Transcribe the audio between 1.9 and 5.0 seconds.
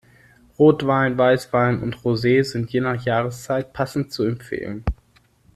Rosee sind je nach Jahreszeit passend zu empfehlen.